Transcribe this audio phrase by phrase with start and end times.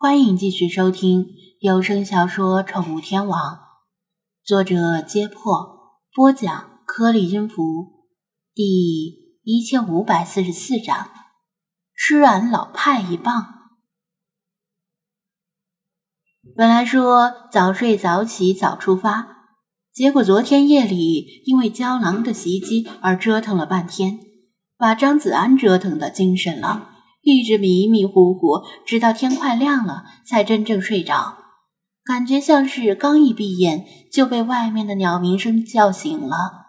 [0.00, 3.56] 欢迎继续收听有声小说《宠物天王》，
[4.44, 8.06] 作者：揭破，播讲：颗粒音符，
[8.54, 11.10] 第一千五百四十四章：
[11.96, 13.54] 吃俺老派一棒。
[16.54, 19.48] 本来说早睡早起早出发，
[19.92, 24.20] 结果昨天夜里因为胶囊的袭击而折腾了半天，
[24.76, 26.94] 把张子安折腾的精神了。
[27.22, 31.36] 一直迷迷糊糊，直到天快亮了才真正睡着，
[32.04, 36.66] 感觉像是刚一闭眼就被外面的鸟鸣声叫醒了。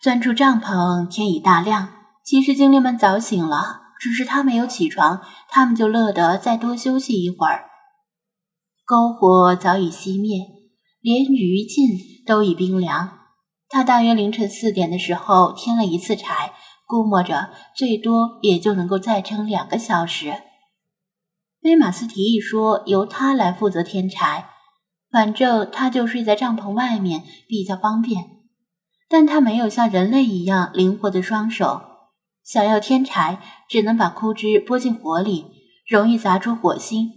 [0.00, 1.88] 钻出帐篷，天已大亮。
[2.24, 7.64] 其实精灵们早醒了，只是他没有起床，他们就乐得再多休息一会儿。
[8.86, 10.38] 篝火早已熄灭，
[11.00, 13.18] 连余烬都已冰凉。
[13.68, 16.52] 他大约凌晨四点的时候添了一次柴。
[16.86, 20.32] 估摸着最多也就能够再撑两个小时。
[21.62, 24.48] 威马斯提议说由他来负责添柴，
[25.10, 28.24] 反正他就睡在帐篷外面比较方便。
[29.08, 31.82] 但他没有像人类一样灵活的双手，
[32.44, 35.46] 想要添柴只能把枯枝拨进火里，
[35.88, 37.10] 容易砸出火星，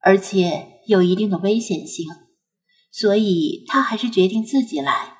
[0.00, 2.06] 而且有一定的危险性，
[2.90, 5.16] 所以他还是决定自己来。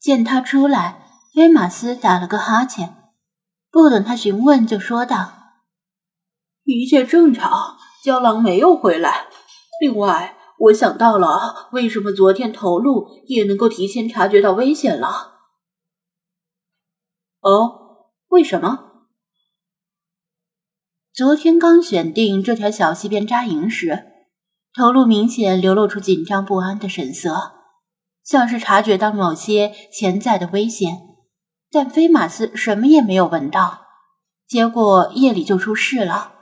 [0.00, 1.03] 见他出来。
[1.34, 2.94] 菲马斯打了个哈欠，
[3.68, 5.32] 不等他询问，就说道
[6.62, 9.26] ：“一切正常，胶囊没有回来。
[9.80, 15.32] 另外，我想到了为什么昨天头鹿也能够提前察觉到危险了。
[17.40, 18.92] 哦，为什么？
[21.12, 24.04] 昨天刚选定这条小溪边扎营时，
[24.72, 27.54] 头鹿明显流露出紧张不安的神色，
[28.22, 31.08] 像是察觉到某些潜在的危险。”
[31.74, 33.86] 但菲马斯什么也没有闻到，
[34.46, 36.32] 结果夜里就出事了。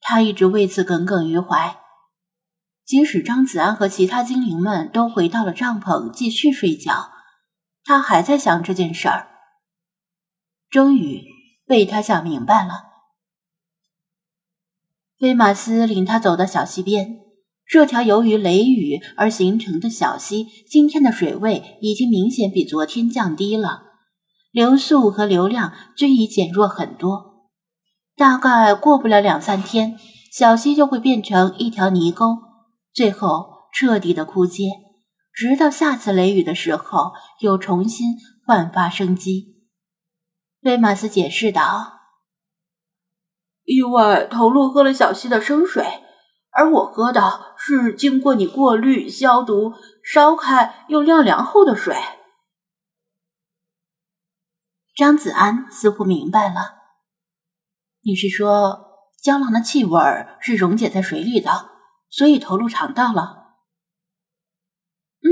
[0.00, 1.76] 他一直为此耿耿于怀。
[2.86, 7.10] 即使张子安和其他精灵们都回到了帐篷继续睡觉，
[7.84, 9.28] 他还在想这件事儿。
[10.70, 11.22] 终于
[11.66, 12.86] 被他想明白了。
[15.18, 17.18] 菲马斯领他走到小溪边，
[17.68, 23.82] 这条由于雷雨而形成的小溪，今天的水位已经明显比昨天降低了。
[24.56, 27.50] 流速和流量均已减弱很多，
[28.16, 29.98] 大概过不了两三天，
[30.32, 32.38] 小溪就会变成一条泥沟，
[32.94, 34.70] 最后彻底的枯竭，
[35.30, 38.14] 直到下次雷雨的时候又重新
[38.46, 39.58] 焕发生机。
[40.62, 41.92] 威马斯解释道
[43.66, 45.84] ：“意外头鹿喝了小溪的生水，
[46.52, 51.94] 而我喝的是经过你过滤、消毒、烧开又晾凉后的水。”
[54.96, 56.76] 张子安似乎明白了，
[58.00, 60.00] 你是说胶囊的气味
[60.40, 61.68] 是溶解在水里的，
[62.08, 63.56] 所以头颅肠道了？
[65.20, 65.28] 嗯，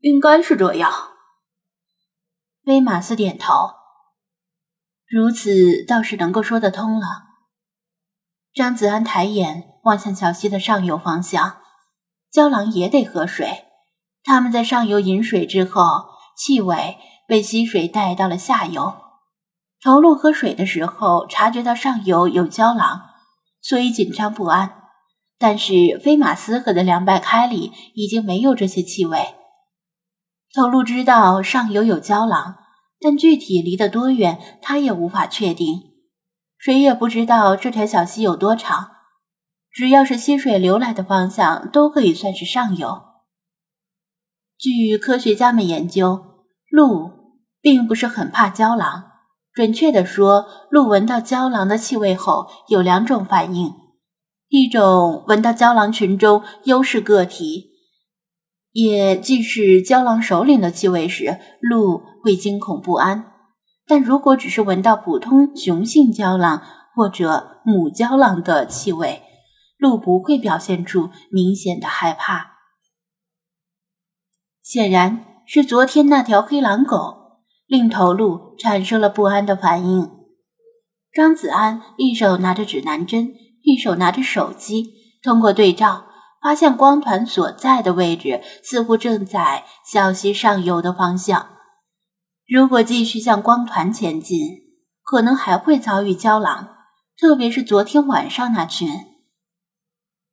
[0.00, 0.90] 应该是这样。
[2.64, 3.52] 威马斯点头，
[5.06, 7.06] 如此倒是能够说得通了。
[8.54, 11.60] 张子安抬眼望向小溪的上游方向，
[12.30, 13.66] 胶囊也得喝水。
[14.22, 15.82] 他们在上游饮水之后，
[16.38, 16.96] 气味。
[17.26, 18.94] 被溪水带到了下游，
[19.82, 23.02] 头鹿喝水的时候察觉到上游有胶囊，
[23.60, 24.82] 所以紧张不安。
[25.38, 29.34] 但是飞马斯河的凉白开里已经没有这些气味。
[30.54, 32.56] 头鹿知道上游有胶囊，
[33.00, 35.82] 但具体离得多远，他也无法确定。
[36.58, 38.90] 谁也不知道这条小溪有多长，
[39.70, 43.02] 只要是溪水流来的方向，都可以算是上游。
[44.56, 46.33] 据科学家们研究。
[46.74, 47.08] 鹿
[47.60, 49.04] 并不是很怕胶囊，
[49.52, 53.72] 准确的说，鹿闻到胶囊的气味后有两种反应：
[54.48, 57.70] 一种闻到胶囊群中优势个体，
[58.72, 63.22] 也即是胶囊首领的气味时，鹿会惊恐不安；
[63.86, 66.60] 但如果只是闻到普通雄性胶囊
[66.96, 69.22] 或者母胶囊的气味，
[69.78, 72.56] 鹿不会表现出明显的害怕。
[74.60, 75.33] 显然。
[75.46, 80.10] 是昨天那条黑狼狗令头鹿产生了不安的反应。
[81.12, 83.32] 张子安一手拿着指南针，
[83.62, 84.92] 一手拿着手机，
[85.22, 86.06] 通过对照，
[86.42, 91.50] 发现光团所在的位置似乎正在小溪上游的方向。
[92.46, 94.40] 如果继续向光团前进，
[95.02, 96.68] 可能还会遭遇胶囊，
[97.16, 98.88] 特别是昨天晚上那群。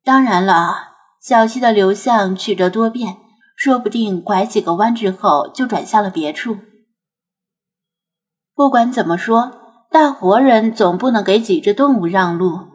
[0.04, 3.18] 当然了，小溪的流向曲折多变。
[3.56, 6.56] 说不定拐几个弯之后就转向了别处。
[8.54, 9.52] 不管怎么说，
[9.90, 12.72] 大活人总不能给几只动物让路。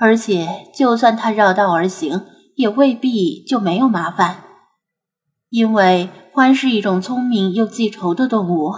[0.00, 2.24] 而且就算他绕道而行，
[2.54, 4.44] 也未必就没有麻烦，
[5.48, 8.72] 因为獾是一种聪明又记仇的动物。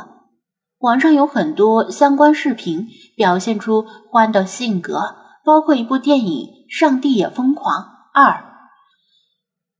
[0.78, 4.98] 网上有很多相关视频，表现出獾的性格，
[5.44, 7.84] 包括一部电影《上帝也疯狂
[8.14, 8.32] 二》。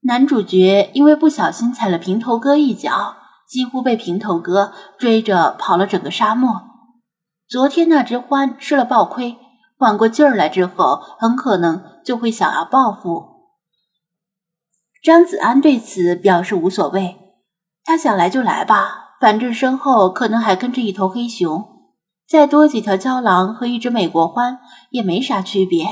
[0.03, 3.17] 男主角因为不小心踩了平头哥一脚，
[3.47, 6.63] 几乎被平头哥追着跑了整个沙漠。
[7.47, 9.37] 昨天那只獾吃了暴亏，
[9.77, 13.29] 缓过劲儿来之后，很可能就会想要报复。
[15.03, 17.19] 张子安对此表示无所谓，
[17.85, 21.63] 他想来就来吧，反正身后可能还跟着一头黑熊，
[22.27, 24.59] 再多几条郊狼和一只美国獾
[24.91, 25.87] 也没啥区别。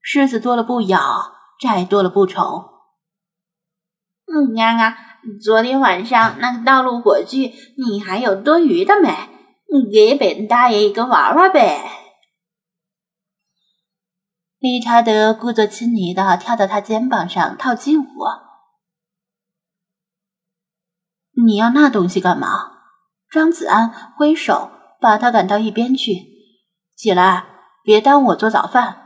[0.00, 2.71] 狮子多了不咬，债多了不愁。
[4.34, 4.96] 嗯，丫丫，
[5.44, 9.10] 昨天晚上那个道路火炬，你还有多余的没？
[9.70, 11.82] 你给本大爷一个玩玩呗。
[14.58, 18.08] 理查德故作亲昵的跳到他肩膀上套近乎。
[21.44, 22.70] 你要那东西干嘛？
[23.30, 26.14] 张子安挥手把他赶到一边去。
[26.96, 27.44] 起来，
[27.82, 28.96] 别耽误我做早饭。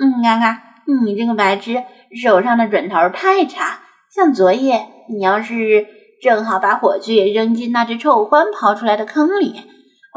[0.00, 0.62] 嗯，啊啊，
[1.04, 1.84] 你这个白痴！
[2.22, 5.86] 手上的准头太差，像昨夜你要是
[6.22, 9.64] 正好把火炬扔进那只臭獾刨出来的坑里，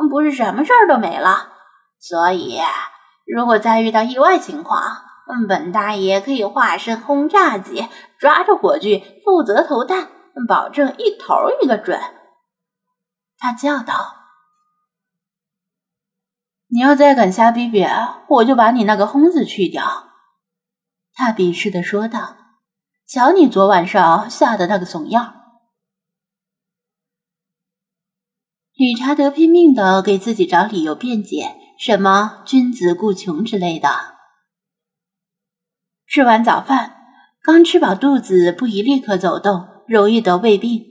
[0.09, 1.49] 不是什么事儿都没了。
[1.99, 2.59] 所以，
[3.25, 4.81] 如果再遇到意外情况，
[5.47, 7.87] 本大爷可以化身轰炸机，
[8.19, 10.09] 抓着火炬负责投弹，
[10.47, 11.99] 保证一头一个准。
[13.37, 13.93] 他叫道
[16.69, 17.85] ：“你要再敢瞎逼逼，
[18.27, 20.07] 我就把你那个轰字去掉。”
[21.21, 22.35] 他鄙视的说道
[23.05, 25.35] ：“瞧你昨晚上吓得那个怂样。”
[28.73, 34.15] 理查德拼命的给自己找理由辩解，什么“君子固穷”之类的。
[36.07, 36.95] 吃完早饭，
[37.43, 40.83] 刚吃饱肚子不宜立刻走动，容易得胃病，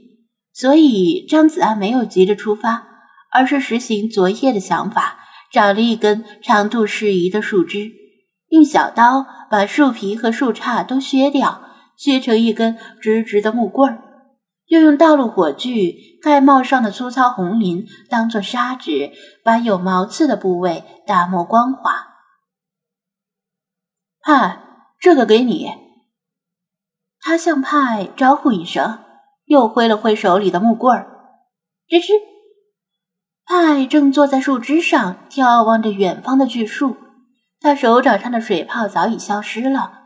[0.53, 2.87] 所以张子安没有急着出发，
[3.33, 5.19] 而是实行昨夜的想法，
[5.51, 7.99] 找了一根长度适宜的树枝。
[8.51, 11.61] 用小刀把树皮和树杈都削掉，
[11.95, 14.03] 削成一根直直的木棍儿，
[14.65, 19.11] 又用道路火炬盖帽上的粗糙红鳞当做砂纸，
[19.43, 22.07] 把有毛刺的部位打磨光滑。
[24.21, 24.61] 派，
[24.99, 25.69] 这个给你。
[27.21, 28.99] 他向派招呼一声，
[29.45, 31.07] 又挥了挥手里的木棍儿。
[31.87, 32.11] 吱吱，
[33.45, 36.97] 派正坐在树枝上眺望着远方的巨树。
[37.61, 40.05] 他手掌上的水泡早已消失了，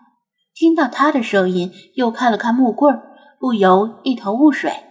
[0.54, 3.02] 听到他的声音，又看了看木棍，
[3.40, 4.84] 不由一头雾水。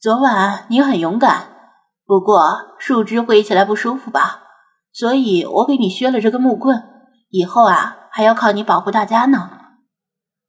[0.00, 1.76] 昨晚你很勇敢，
[2.06, 4.44] 不过树枝挥起来不舒服吧？
[4.92, 6.82] 所以我给你削了这根木棍，
[7.28, 9.50] 以后啊还要靠你保护大家呢。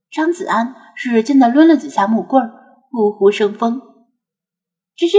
[0.10, 2.50] 张子安使劲的抡了几下木棍，
[2.92, 3.82] 呼呼生风。
[4.96, 5.18] 吱吱，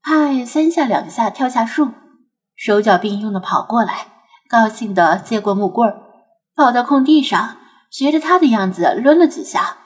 [0.00, 1.90] 派三下两下跳下树。
[2.56, 4.08] 手脚并用的跑过来，
[4.48, 6.02] 高兴的接过木棍儿，
[6.54, 7.56] 跑到空地上，
[7.90, 9.78] 学着他的样子抡了几下。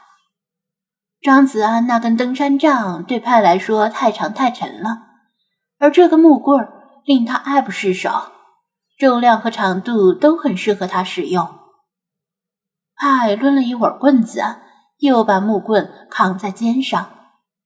[1.20, 5.06] 张子安那根登山杖对派来说太长太沉了，
[5.78, 6.72] 而这根木棍儿
[7.04, 8.10] 令他爱不释手，
[8.98, 11.48] 重量和长度都很适合他使用。
[12.94, 14.40] 派抡了一会儿棍子，
[14.98, 17.10] 又把木棍扛在肩上，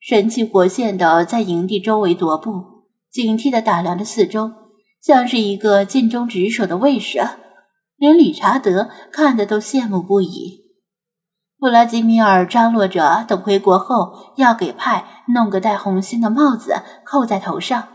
[0.00, 4.61] 神气活现的在营地周围踱步，警惕的打量着四周。
[5.02, 7.18] 像是一个尽忠职守的卫士，
[7.96, 10.62] 连理查德看的都羡慕不已。
[11.58, 17.88] 布拉吉米尔张罗着，等回国后要给派弄个带红星的帽子扣在头上。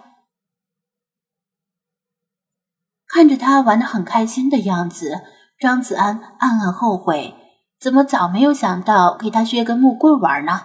[3.07, 5.21] 看着他玩的很开心的样子，
[5.59, 7.33] 张子安暗暗后悔，
[7.79, 10.61] 怎么早没有想到给他削根木棍玩呢？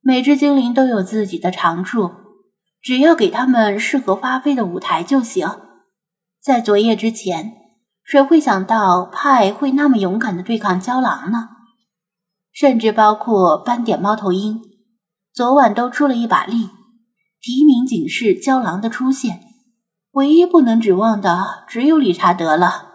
[0.00, 2.23] 每只精灵都有自己的长处。
[2.84, 5.48] 只要给他们适合发挥的舞台就行。
[6.42, 7.54] 在昨夜之前，
[8.04, 11.48] 谁会想到派会那么勇敢的对抗胶狼呢？
[12.52, 14.60] 甚至包括斑点猫头鹰，
[15.32, 16.68] 昨晚都出了一把力，
[17.40, 19.40] 提名警示胶狼的出现。
[20.10, 22.93] 唯一不能指望的只有理查德了。